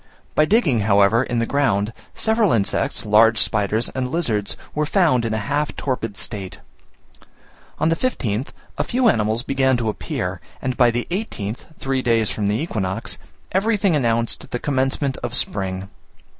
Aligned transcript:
By 0.33 0.45
digging, 0.45 0.79
however, 0.79 1.21
in 1.21 1.37
the 1.37 1.45
ground, 1.45 1.93
several 2.15 2.53
insects, 2.53 3.05
large 3.05 3.37
spiders, 3.37 3.89
and 3.89 4.09
lizards 4.09 4.57
were 4.73 4.87
found 4.87 5.25
in 5.25 5.33
a 5.35 5.45
half 5.45 5.75
torpid 5.75 6.17
state. 6.17 6.57
On 7.77 7.89
the 7.89 7.95
15th, 7.95 8.47
a 8.79 8.83
few 8.83 9.07
animals 9.07 9.43
began 9.43 9.77
to 9.77 9.89
appear, 9.89 10.41
and 10.59 10.75
by 10.75 10.89
the 10.89 11.05
18th 11.11 11.65
(three 11.77 12.01
days 12.01 12.31
from 12.31 12.47
the 12.47 12.59
equinox), 12.59 13.19
everything 13.51 13.95
announced 13.95 14.49
the 14.49 14.57
commencement 14.57 15.17
of 15.17 15.35
spring. 15.35 15.87